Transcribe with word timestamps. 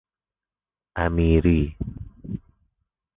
امیری 0.95 1.57